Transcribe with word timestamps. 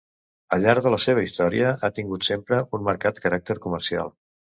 Al 0.55 0.63
llarg 0.67 0.85
de 0.85 0.93
la 0.93 0.99
seva 1.03 1.25
història 1.25 1.73
ha 1.81 1.89
tingut 1.97 2.25
sempre 2.29 2.63
un 2.79 2.87
marcat 2.89 3.21
caràcter 3.27 3.59
comercial. 3.67 4.11